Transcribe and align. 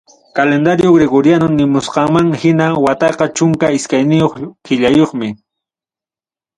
Calendario 0.37 0.93
Gregoriano 0.97 1.47
nimusqanmam 1.57 2.29
hina, 2.45 2.67
wataqa 2.87 3.25
chunka 3.37 3.67
iskayniyuq 3.79 4.33
killayuqmi. 4.65 5.27